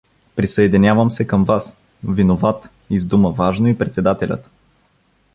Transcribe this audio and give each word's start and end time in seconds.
—Присъединявам 0.35 1.11
се 1.11 1.27
към 1.27 1.43
вас: 1.45 1.77
виноват!— 2.03 2.69
издума 2.89 3.31
важно 3.31 3.67
и 3.67 3.77
председателят. 3.77 4.49